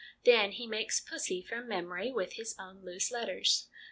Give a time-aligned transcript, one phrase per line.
[0.25, 3.67] Then he makes' pussy' from memory with his own loose letters.